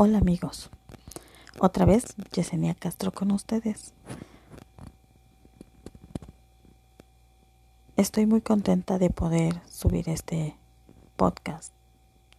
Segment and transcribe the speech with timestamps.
[0.00, 0.70] Hola amigos,
[1.58, 3.92] otra vez Yesenia Castro con ustedes.
[7.96, 10.56] Estoy muy contenta de poder subir este
[11.16, 11.74] podcast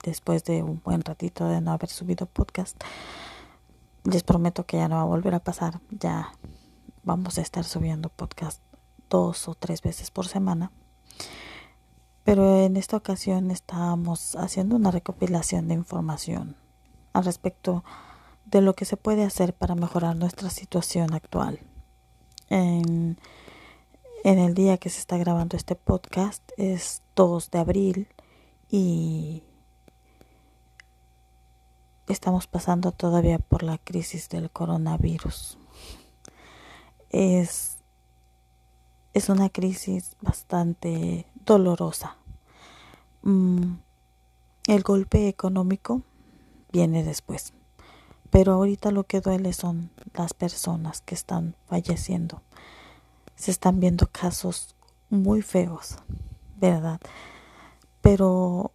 [0.06, 2.82] después de un buen ratito de no haber subido podcast.
[4.06, 6.32] Les prometo que ya no va a volver a pasar, ya
[7.04, 8.62] vamos a estar subiendo podcast
[9.10, 10.72] dos o tres veces por semana.
[12.24, 16.56] Pero en esta ocasión estamos haciendo una recopilación de información
[17.14, 17.84] al respecto
[18.46, 21.60] de lo que se puede hacer para mejorar nuestra situación actual.
[22.50, 23.18] En,
[24.24, 28.08] el día que se está grabando este podcast es 2 de abril
[28.70, 29.44] y
[32.08, 35.58] estamos pasando todavía por la crisis del coronavirus.
[37.12, 37.78] Es,
[39.14, 42.18] es una crisis bastante dolorosa.
[43.22, 43.76] Mm,
[44.68, 46.04] el golpe económico
[46.72, 47.54] viene después.
[48.30, 52.42] Pero ahorita lo que duele son las personas que están falleciendo.
[53.36, 54.76] Se están viendo casos
[55.10, 55.96] muy feos,
[56.58, 57.00] ¿verdad?
[58.02, 58.72] Pero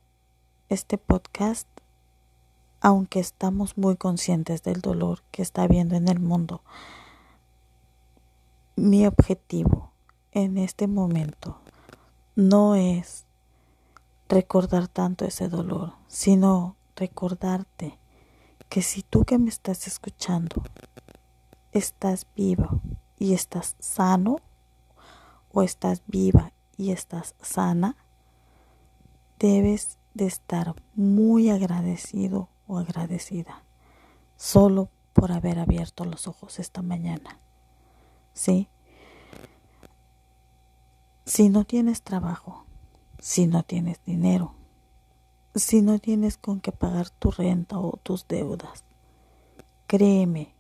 [0.69, 1.69] este podcast,
[2.81, 6.63] aunque estamos muy conscientes del dolor que está habiendo en el mundo,
[8.77, 9.93] mi objetivo
[10.33, 11.61] en este momento
[12.35, 13.25] no es
[14.29, 17.99] recordar tanto ese dolor, sino recordarte
[18.69, 20.63] que si tú que me estás escuchando
[21.73, 22.81] estás vivo
[23.19, 24.37] y estás sano
[25.53, 27.97] o estás viva y estás sana,
[29.39, 33.63] debes de estar muy agradecido o agradecida
[34.37, 37.39] solo por haber abierto los ojos esta mañana.
[38.33, 38.69] ¿Sí?
[41.25, 42.67] Si no tienes trabajo,
[43.19, 44.55] si no tienes dinero,
[45.55, 48.85] si no tienes con qué pagar tu renta o tus deudas.
[49.87, 50.55] Créeme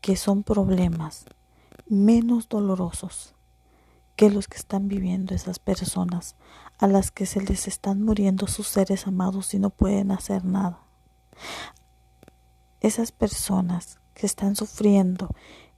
[0.00, 1.24] que son problemas
[1.86, 3.34] menos dolorosos
[4.16, 6.36] que los que están viviendo esas personas
[6.78, 10.80] a las que se les están muriendo sus seres amados y no pueden hacer nada.
[12.80, 15.30] Esas personas que están sufriendo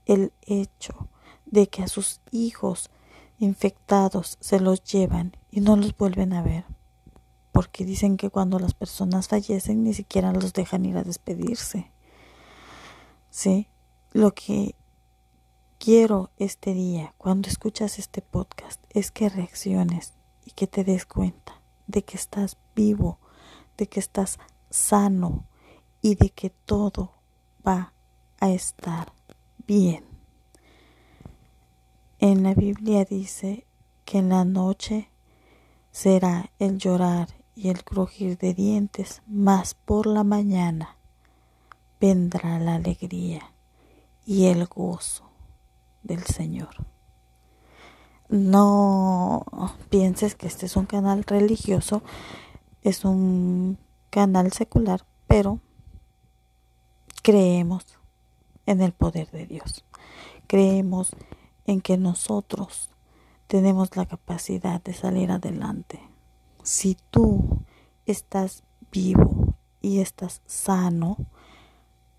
[0.05, 1.09] el hecho
[1.45, 2.91] de que a sus hijos
[3.39, 6.65] infectados se los llevan y no los vuelven a ver
[7.57, 11.89] porque dicen que cuando las personas fallecen ni siquiera los dejan ir a despedirse.
[13.31, 13.67] ¿Sí?
[14.13, 14.75] Lo que
[15.79, 20.13] quiero este día, cuando escuchas este podcast, es que reacciones
[20.45, 23.17] y que te des cuenta de que estás vivo,
[23.75, 24.37] de que estás
[24.69, 25.43] sano
[26.03, 27.13] y de que todo
[27.67, 27.91] va
[28.39, 29.11] a estar
[29.65, 30.05] bien.
[32.19, 33.65] En la Biblia dice
[34.05, 35.09] que en la noche
[35.89, 40.95] será el llorar y el crujir de dientes, mas por la mañana
[41.99, 43.51] vendrá la alegría
[44.27, 45.23] y el gozo
[46.03, 46.85] del Señor.
[48.29, 49.43] No
[49.89, 52.03] pienses que este es un canal religioso,
[52.83, 53.79] es un
[54.11, 55.59] canal secular, pero
[57.23, 57.87] creemos
[58.67, 59.83] en el poder de Dios.
[60.45, 61.09] Creemos
[61.65, 62.91] en que nosotros
[63.47, 66.06] tenemos la capacidad de salir adelante
[66.67, 67.63] si tú
[68.05, 68.61] estás
[68.91, 71.15] vivo y estás sano,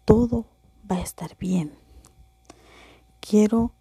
[0.06, 0.46] todo
[0.90, 1.74] va a estar bien.
[3.20, 3.74] Quiero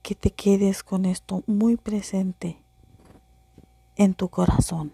[0.00, 2.62] que te quedes con esto muy presente
[3.96, 4.92] en tu corazón,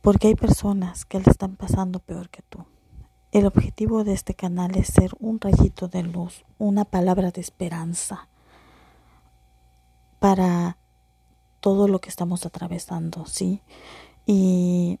[0.00, 2.64] porque hay personas que le están pasando peor que tú.
[3.30, 8.26] El objetivo de este canal es ser un rayito de luz, una palabra de esperanza
[10.18, 10.78] para
[11.60, 13.60] todo lo que estamos atravesando, ¿sí?
[14.26, 14.98] Y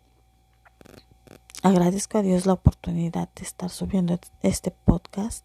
[1.62, 5.44] agradezco a Dios la oportunidad de estar subiendo este podcast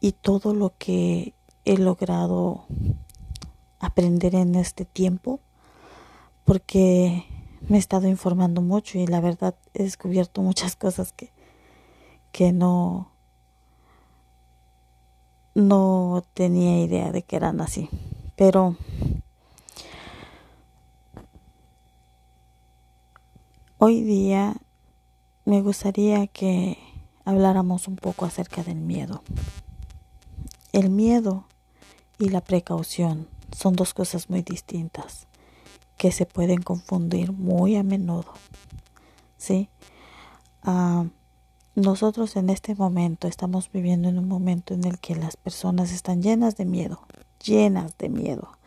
[0.00, 2.64] y todo lo que he logrado
[3.78, 5.40] aprender en este tiempo,
[6.44, 7.24] porque
[7.68, 11.30] me he estado informando mucho y la verdad he descubierto muchas cosas que,
[12.32, 13.10] que no,
[15.54, 17.88] no tenía idea de que eran así.
[18.36, 18.76] Pero
[23.82, 24.56] Hoy día
[25.46, 26.76] me gustaría que
[27.24, 29.22] habláramos un poco acerca del miedo.
[30.72, 31.46] El miedo
[32.18, 35.28] y la precaución son dos cosas muy distintas
[35.96, 38.34] que se pueden confundir muy a menudo.
[39.38, 39.70] ¿Sí?
[40.62, 41.06] Ah,
[41.74, 46.20] nosotros en este momento estamos viviendo en un momento en el que las personas están
[46.20, 47.00] llenas de miedo,
[47.42, 48.59] llenas de miedo.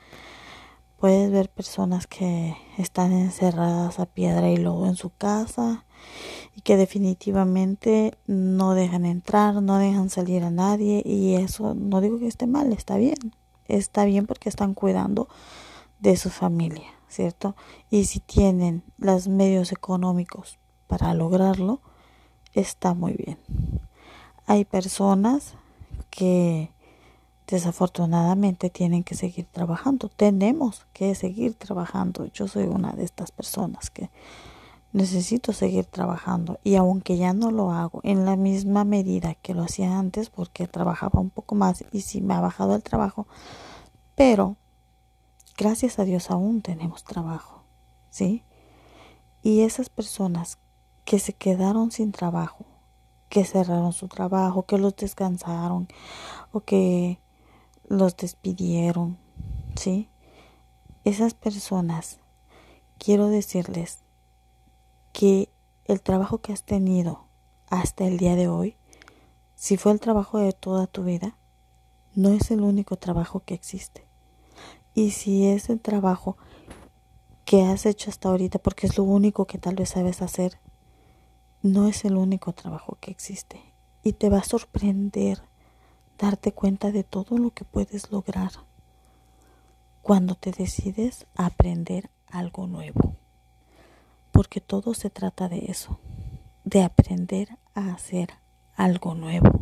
[1.03, 5.83] Puedes ver personas que están encerradas a piedra y lobo en su casa
[6.55, 12.19] y que definitivamente no dejan entrar, no dejan salir a nadie y eso no digo
[12.19, 13.35] que esté mal, está bien,
[13.67, 15.27] está bien porque están cuidando
[15.99, 17.57] de su familia, ¿cierto?
[17.89, 20.57] Y si tienen los medios económicos
[20.87, 21.81] para lograrlo,
[22.53, 23.39] está muy bien.
[24.45, 25.55] Hay personas
[26.09, 26.71] que
[27.47, 32.25] desafortunadamente tienen que seguir trabajando, tenemos que seguir trabajando.
[32.27, 34.09] Yo soy una de estas personas que
[34.93, 39.63] necesito seguir trabajando y aunque ya no lo hago en la misma medida que lo
[39.63, 43.27] hacía antes porque trabajaba un poco más y sí me ha bajado el trabajo,
[44.15, 44.55] pero
[45.57, 47.63] gracias a Dios aún tenemos trabajo,
[48.11, 48.43] ¿sí?
[49.41, 50.59] Y esas personas
[51.05, 52.65] que se quedaron sin trabajo,
[53.29, 55.87] que cerraron su trabajo, que los descansaron
[56.51, 57.19] o que
[57.93, 59.17] los despidieron,
[59.75, 60.09] ¿sí?
[61.03, 62.19] Esas personas,
[62.97, 63.99] quiero decirles
[65.11, 65.49] que
[65.85, 67.25] el trabajo que has tenido
[67.69, 68.75] hasta el día de hoy,
[69.55, 71.37] si fue el trabajo de toda tu vida,
[72.15, 74.05] no es el único trabajo que existe.
[74.95, 76.37] Y si es el trabajo
[77.45, 80.59] que has hecho hasta ahorita, porque es lo único que tal vez sabes hacer,
[81.61, 83.61] no es el único trabajo que existe.
[84.03, 85.43] Y te va a sorprender
[86.17, 88.51] darte cuenta de todo lo que puedes lograr
[90.01, 93.15] cuando te decides a aprender algo nuevo
[94.33, 95.99] porque todo se trata de eso,
[96.65, 98.29] de aprender a hacer
[98.75, 99.61] algo nuevo.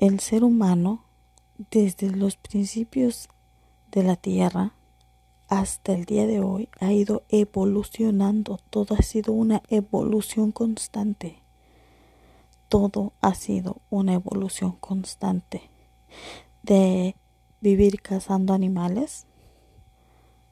[0.00, 1.04] El ser humano,
[1.70, 3.28] desde los principios
[3.92, 4.74] de la Tierra
[5.48, 11.41] hasta el día de hoy, ha ido evolucionando, todo ha sido una evolución constante.
[12.72, 15.68] Todo ha sido una evolución constante
[16.62, 17.16] de
[17.60, 19.26] vivir cazando animales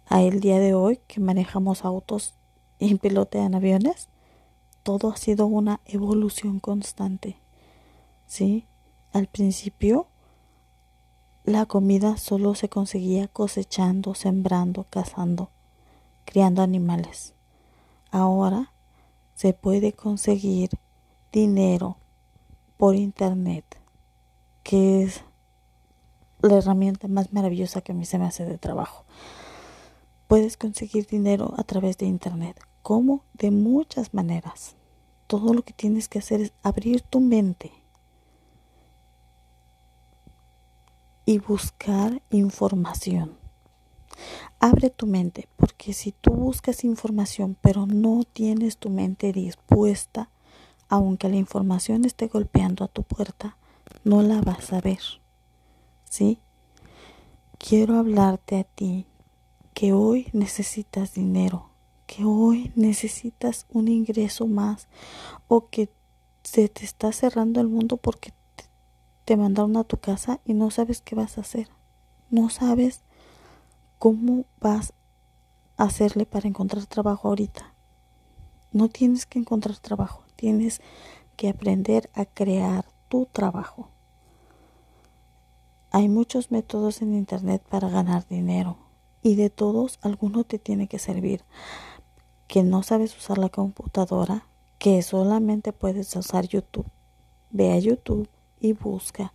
[0.05, 2.35] a el día de hoy que manejamos autos
[2.79, 4.11] y pilotean aviones,
[4.83, 7.39] todo ha sido una evolución constante.
[8.27, 8.67] ¿Sí?
[9.15, 10.07] Al principio
[11.45, 15.49] la comida solo se conseguía cosechando, sembrando, cazando,
[16.27, 17.33] criando animales.
[18.11, 18.75] Ahora
[19.35, 20.69] se puede conseguir
[21.33, 21.97] dinero
[22.81, 23.65] por internet,
[24.65, 25.23] que es
[26.43, 29.05] la herramienta más maravillosa que a mí se me hace de trabajo.
[30.27, 33.25] Puedes conseguir dinero a través de internet ¿Cómo?
[33.35, 34.75] De muchas maneras.
[35.27, 37.73] Todo lo que tienes que hacer es abrir tu mente
[41.27, 43.37] y buscar información.
[44.59, 50.31] Abre tu mente, porque si tú buscas información pero no tienes tu mente dispuesta,
[50.91, 53.57] aunque la información esté golpeando a tu puerta,
[54.05, 55.01] no la vas a ver.
[56.05, 56.39] ¿Sí?
[57.57, 59.07] Quiero hablarte a ti
[59.73, 61.71] que hoy necesitas dinero
[62.11, 64.89] que hoy necesitas un ingreso más
[65.47, 65.89] o que
[66.43, 68.33] se te está cerrando el mundo porque
[69.27, 71.69] te, mandaron a tu casa y no sabes qué vas a hacer.
[72.29, 73.03] No sabes
[74.01, 74.93] cómo vas
[75.77, 77.75] a hacerle para encontrar trabajo ahorita.
[78.73, 80.81] No tienes que encontrar trabajo, tienes
[81.37, 83.89] que aprender a crear tu trabajo.
[85.91, 88.79] Hay muchos métodos en Internet para ganar dinero
[89.23, 91.45] y de todos alguno te tiene que servir
[92.49, 94.45] que no sabes usar la computadora,
[94.79, 96.87] que solamente puedes usar YouTube.
[97.51, 98.29] Ve a YouTube
[98.61, 99.33] y busca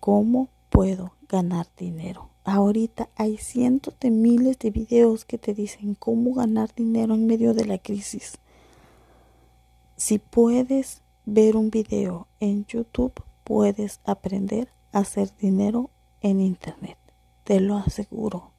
[0.00, 2.30] cómo puedo ganar dinero.
[2.44, 7.52] Ahorita hay cientos de miles de videos que te dicen cómo ganar dinero en medio
[7.52, 8.38] de la crisis.
[9.98, 13.12] Si puedes ver un video en YouTube,
[13.42, 15.90] puedes aprender a hacer dinero
[16.20, 16.96] en Internet.
[17.42, 18.52] Te lo aseguro.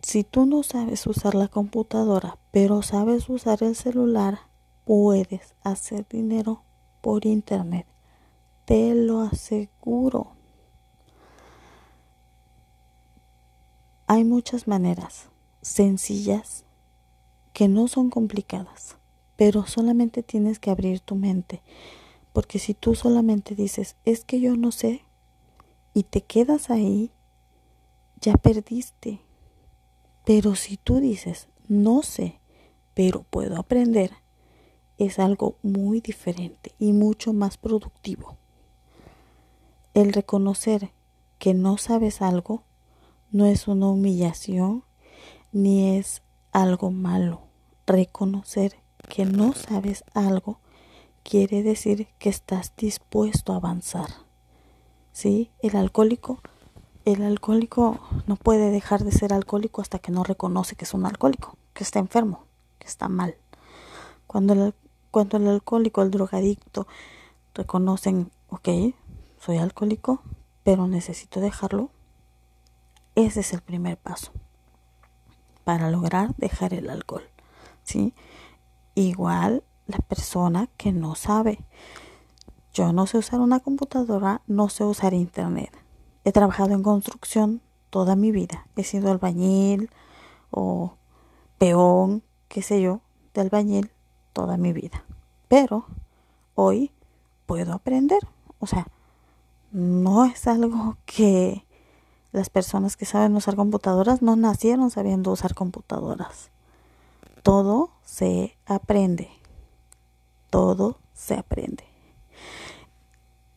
[0.00, 4.38] Si tú no sabes usar la computadora, pero sabes usar el celular,
[4.86, 6.62] puedes hacer dinero
[7.02, 7.86] por internet.
[8.64, 10.28] Te lo aseguro.
[14.06, 15.28] Hay muchas maneras
[15.60, 16.63] sencillas
[17.54, 18.98] que no son complicadas,
[19.36, 21.62] pero solamente tienes que abrir tu mente.
[22.34, 25.04] Porque si tú solamente dices, es que yo no sé,
[25.94, 27.10] y te quedas ahí,
[28.20, 29.24] ya perdiste
[30.24, 32.40] pero si tú dices, no sé,
[32.94, 34.10] pero puedo aprender,
[34.96, 38.36] es algo muy diferente y mucho más productivo.
[39.92, 40.92] El reconocer
[41.38, 42.62] que no sabes algo
[43.32, 44.84] no es una humillación
[45.52, 47.42] ni es algo malo.
[47.86, 48.76] Reconocer
[49.08, 50.58] que no sabes algo
[51.22, 54.08] quiere decir que estás dispuesto a avanzar.
[55.12, 55.50] ¿Sí?
[55.60, 56.40] El alcohólico
[57.04, 61.04] el alcohólico no puede dejar de ser alcohólico hasta que no reconoce que es un
[61.04, 62.46] alcohólico, que está enfermo,
[62.78, 63.36] que está mal.
[64.26, 64.74] Cuando el,
[65.10, 66.86] cuando el alcohólico, el drogadicto
[67.54, 68.68] reconocen, ok,
[69.38, 70.22] soy alcohólico,
[70.62, 71.90] pero necesito dejarlo,
[73.16, 74.32] ese es el primer paso
[75.62, 77.24] para lograr dejar el alcohol,
[77.84, 78.14] ¿sí?
[78.94, 81.64] Igual la persona que no sabe.
[82.72, 85.70] Yo no sé usar una computadora, no sé usar internet.
[86.24, 87.60] He trabajado en construcción
[87.90, 88.66] toda mi vida.
[88.76, 89.90] He sido albañil
[90.50, 90.96] o
[91.58, 93.00] peón, qué sé yo,
[93.34, 93.92] de albañil
[94.32, 95.04] toda mi vida.
[95.48, 95.86] Pero
[96.54, 96.90] hoy
[97.46, 98.20] puedo aprender.
[98.58, 98.88] O sea,
[99.70, 101.64] no es algo que
[102.32, 106.50] las personas que saben usar computadoras no nacieron sabiendo usar computadoras.
[107.44, 109.28] Todo se aprende.
[110.48, 111.84] Todo se aprende.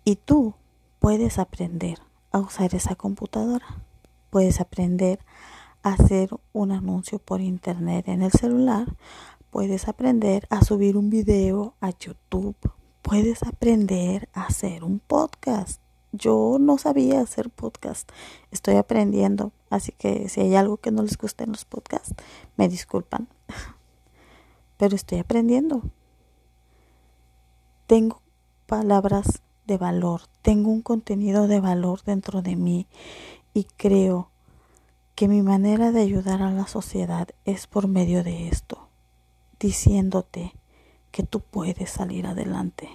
[0.04, 0.56] Y tú
[1.00, 1.98] puedes aprender
[2.34, 3.66] a usar esa computadora.
[4.30, 5.20] Puedes aprender
[5.84, 8.94] a hacer un anuncio por internet en el celular.
[9.52, 12.58] Puedes aprender a subir un video a YouTube.
[13.02, 15.82] Puedes aprender a hacer un podcast
[16.14, 18.10] yo no sabía hacer podcast.
[18.50, 19.52] Estoy aprendiendo.
[19.70, 22.16] Así que si hay algo que no les guste en los podcasts,
[22.56, 23.28] me disculpan.
[24.78, 25.82] Pero estoy aprendiendo.
[27.88, 28.22] Tengo
[28.66, 30.22] palabras de valor.
[30.42, 32.88] Tengo un contenido de valor dentro de mí.
[33.54, 34.30] Y creo
[35.16, 38.88] que mi manera de ayudar a la sociedad es por medio de esto.
[39.60, 40.54] Diciéndote
[41.12, 42.90] que tú puedes salir adelante.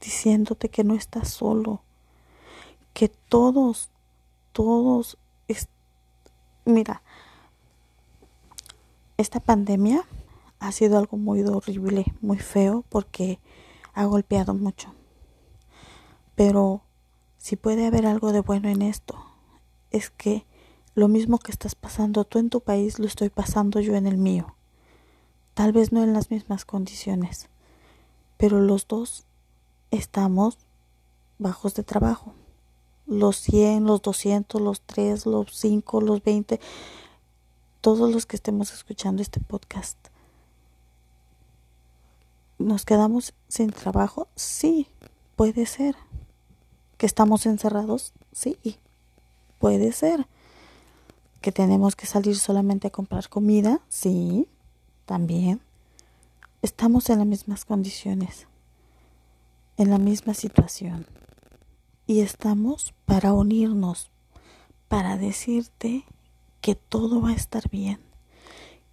[0.00, 1.82] Diciéndote que no estás solo
[2.96, 3.90] que todos,
[4.52, 5.18] todos,
[6.64, 7.02] mira,
[9.18, 10.02] esta pandemia
[10.58, 13.40] ha sido algo muy horrible, muy feo, porque
[13.94, 14.94] ha golpeado mucho.
[16.34, 16.82] Pero
[17.38, 19.16] si puede haber algo de bueno en esto,
[19.90, 20.46] es que
[20.94, 24.16] lo mismo que estás pasando tú en tu país, lo estoy pasando yo en el
[24.16, 24.56] mío.
[25.54, 27.48] Tal vez no en las mismas condiciones,
[28.36, 29.26] pero los dos
[29.90, 30.58] estamos
[31.38, 32.34] bajos de trabajo
[33.06, 36.60] los 100, los 200, los 3, los 5, los 20,
[37.80, 39.96] todos los que estemos escuchando este podcast.
[42.58, 44.28] ¿Nos quedamos sin trabajo?
[44.34, 44.88] Sí,
[45.36, 45.96] puede ser.
[46.96, 48.12] ¿Que estamos encerrados?
[48.32, 48.58] Sí,
[49.58, 50.26] puede ser.
[51.40, 53.80] ¿Que tenemos que salir solamente a comprar comida?
[53.88, 54.48] Sí,
[55.04, 55.60] también.
[56.62, 58.46] Estamos en las mismas condiciones,
[59.76, 61.06] en la misma situación
[62.06, 64.10] y estamos para unirnos,
[64.88, 66.04] para decirte
[66.60, 67.98] que todo va a estar bien,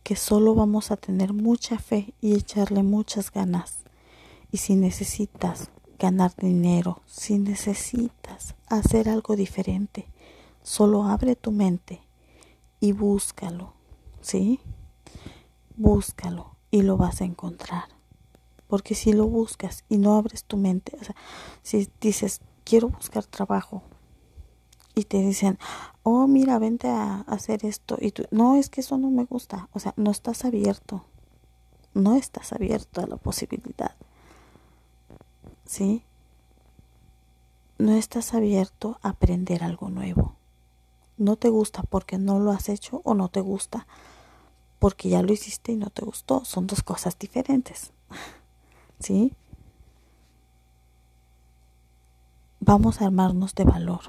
[0.04, 3.80] que solo vamos a tener mucha fe y echarle muchas ganas.
[4.52, 10.08] Y si necesitas ganar dinero, si necesitas hacer algo diferente,
[10.62, 12.02] solo abre tu mente
[12.82, 13.74] y búscalo,
[14.22, 14.60] ¿sí?
[15.78, 17.86] Búscalo y lo vas a encontrar.
[18.68, 21.16] Porque si lo buscas y no abres tu mente, o sea,
[21.62, 23.84] si dices, quiero buscar trabajo
[24.96, 25.58] y te dicen,
[26.04, 27.98] oh, mira, vente a hacer esto.
[28.00, 29.70] Y tú, no, es que eso no me gusta.
[29.74, 31.04] O sea, no estás abierto.
[31.94, 33.96] No estás abierto a la posibilidad.
[35.66, 36.04] ¿Sí?
[37.78, 40.36] No estás abierto a aprender algo nuevo.
[41.18, 43.88] No te gusta porque no lo has hecho o no te gusta
[44.80, 46.44] porque ya lo hiciste y no te gustó.
[46.44, 47.94] Son dos cosas diferentes.
[49.00, 49.34] ¿Sí?
[52.66, 54.02] vamos a armarnos de valor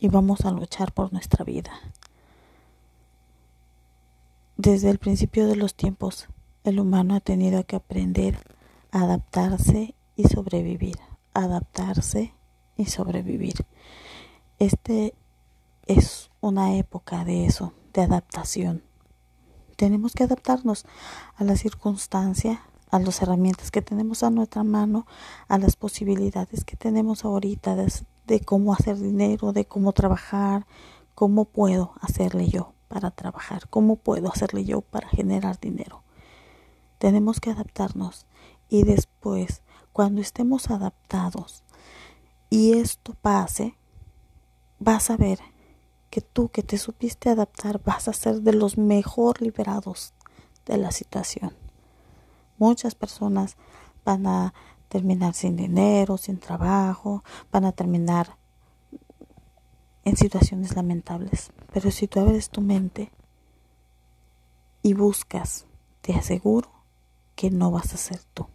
[0.00, 1.72] y vamos a luchar por nuestra vida.
[4.56, 6.28] Desde el principio de los tiempos,
[6.64, 8.38] el humano ha tenido que aprender
[8.90, 10.96] a adaptarse y sobrevivir,
[11.34, 12.34] adaptarse
[12.76, 13.66] y sobrevivir.
[14.58, 15.14] Este
[15.86, 18.82] es una época de eso, de adaptación.
[19.76, 20.84] Tenemos que adaptarnos
[21.36, 25.06] a la circunstancia, a las herramientas que tenemos a nuestra mano,
[25.48, 27.76] a las posibilidades que tenemos ahorita
[28.26, 30.66] de, cómo hacer dinero, de cómo trabajar,
[31.14, 36.02] cómo puedo hacerle yo para trabajar, cómo puedo hacerle yo para generar dinero.
[36.98, 38.26] Tenemos que adaptarnos
[38.68, 39.62] y después,
[39.92, 41.62] cuando estemos adaptados
[42.48, 43.76] y esto pase,
[44.78, 45.38] vas a ver
[46.10, 50.12] que tú que te supiste adaptar vas a ser de los mejor liberados
[50.66, 51.54] de la situación.
[52.58, 53.56] Muchas personas
[54.04, 54.52] van a
[54.90, 58.36] terminar sin dinero, sin trabajo, van a terminar
[60.04, 61.52] en situaciones lamentables.
[61.72, 63.12] Pero si tú abres tu mente
[64.82, 65.66] y buscas,
[66.00, 66.70] te aseguro
[67.36, 68.48] que no vas a ser tú.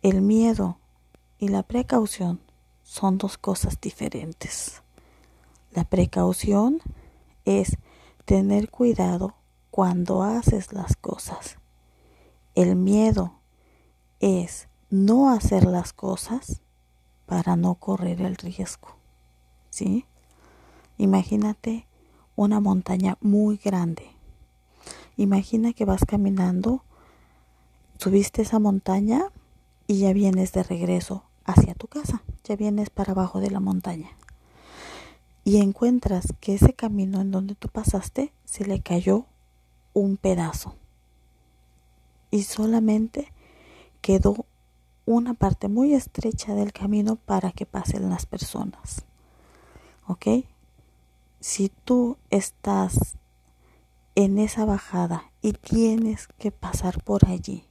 [0.00, 0.78] El miedo
[1.38, 2.40] y la precaución
[2.82, 4.82] son dos cosas diferentes.
[5.70, 6.80] La precaución
[7.44, 7.76] es
[8.24, 9.34] tener cuidado
[9.70, 11.58] cuando haces las cosas.
[12.54, 13.34] el miedo
[14.20, 16.62] es no hacer las cosas
[17.26, 18.96] para no correr el riesgo.
[19.70, 20.06] ¿Sí?
[20.96, 21.86] Imagínate
[22.36, 24.06] una montaña muy grande.
[25.16, 26.82] Imagina que vas caminando,
[27.98, 29.24] subiste esa montaña
[29.86, 34.10] y ya vienes de regreso hacia tu casa, ya vienes para abajo de la montaña.
[35.44, 39.26] Y encuentras que ese camino en donde tú pasaste se le cayó
[39.94, 40.74] un pedazo.
[42.30, 43.32] Y solamente
[44.06, 44.46] quedó
[45.04, 49.04] una parte muy estrecha del camino para que pasen las personas.
[50.06, 50.44] ¿Ok?
[51.40, 53.16] Si tú estás
[54.14, 57.64] en esa bajada y tienes que pasar por allí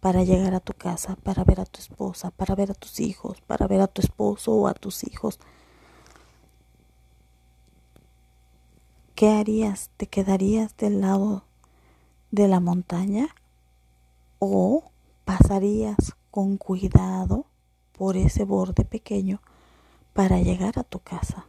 [0.00, 3.40] para llegar a tu casa, para ver a tu esposa, para ver a tus hijos,
[3.40, 5.38] para ver a tu esposo o a tus hijos,
[9.14, 9.88] ¿qué harías?
[9.96, 11.44] ¿Te quedarías del lado
[12.32, 13.34] de la montaña
[14.40, 14.89] o
[15.30, 17.46] pasarías con cuidado
[17.92, 19.40] por ese borde pequeño
[20.12, 21.46] para llegar a tu casa.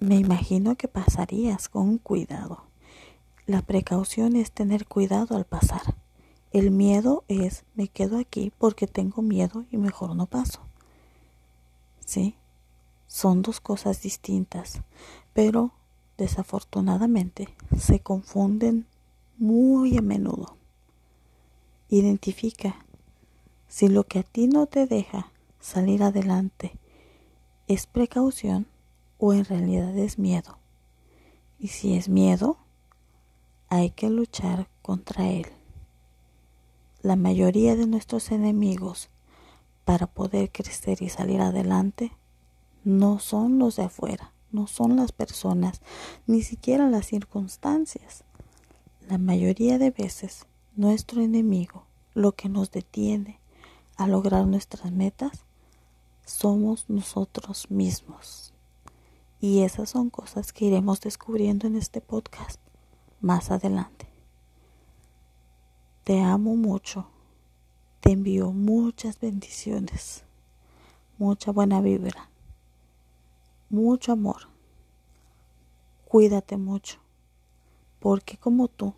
[0.00, 2.64] Me imagino que pasarías con cuidado.
[3.46, 5.96] La precaución es tener cuidado al pasar.
[6.52, 10.60] El miedo es me quedo aquí porque tengo miedo y mejor no paso.
[12.04, 12.34] ¿Sí?
[13.06, 14.82] Son dos cosas distintas,
[15.32, 15.72] pero
[16.18, 18.86] desafortunadamente se confunden
[19.38, 20.58] muy a menudo.
[21.94, 22.74] Identifica
[23.68, 26.76] si lo que a ti no te deja salir adelante
[27.68, 28.66] es precaución
[29.18, 30.58] o en realidad es miedo.
[31.60, 32.56] Y si es miedo,
[33.68, 35.46] hay que luchar contra él.
[37.00, 39.08] La mayoría de nuestros enemigos
[39.84, 42.10] para poder crecer y salir adelante
[42.82, 45.80] no son los de afuera, no son las personas,
[46.26, 48.24] ni siquiera las circunstancias.
[49.08, 53.40] La mayoría de veces nuestro enemigo, lo que nos detiene,
[53.96, 55.44] a lograr nuestras metas
[56.24, 58.52] somos nosotros mismos.
[59.40, 62.60] Y esas son cosas que iremos descubriendo en este podcast
[63.20, 64.08] más adelante.
[66.02, 67.06] Te amo mucho.
[68.04, 70.24] Te envío muchas bendiciones,
[71.16, 72.28] mucha buena vibra,
[73.70, 74.48] mucho amor.
[76.04, 76.98] Cuídate mucho,
[78.00, 78.92] porque como tú,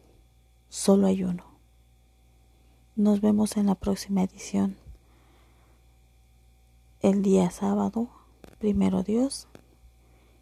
[0.69, 1.46] solo hay uno.
[2.97, 4.75] Nos vemos en la próxima edición
[7.03, 8.09] el día sábado,
[8.59, 9.49] primero Dios,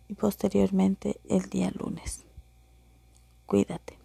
[0.06, 2.22] y posteriormente el día lunes.
[3.46, 4.03] Cuídate.